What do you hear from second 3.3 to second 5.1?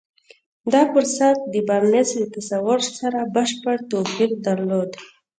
بشپړ توپير درلود.